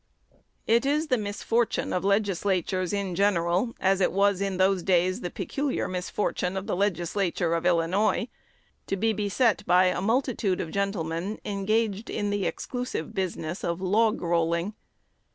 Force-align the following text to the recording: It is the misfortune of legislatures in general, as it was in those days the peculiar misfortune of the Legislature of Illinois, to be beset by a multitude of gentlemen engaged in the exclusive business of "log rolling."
It 0.65 0.83
is 0.83 1.09
the 1.09 1.17
misfortune 1.19 1.93
of 1.93 2.03
legislatures 2.03 2.91
in 2.91 3.13
general, 3.13 3.75
as 3.79 4.01
it 4.01 4.11
was 4.11 4.41
in 4.41 4.57
those 4.57 4.81
days 4.81 5.21
the 5.21 5.29
peculiar 5.29 5.87
misfortune 5.87 6.57
of 6.57 6.65
the 6.65 6.75
Legislature 6.75 7.53
of 7.53 7.67
Illinois, 7.67 8.27
to 8.87 8.97
be 8.97 9.13
beset 9.13 9.63
by 9.67 9.85
a 9.89 10.01
multitude 10.01 10.59
of 10.59 10.71
gentlemen 10.71 11.39
engaged 11.45 12.09
in 12.09 12.31
the 12.31 12.47
exclusive 12.47 13.13
business 13.13 13.63
of 13.63 13.79
"log 13.79 14.23
rolling." 14.23 14.73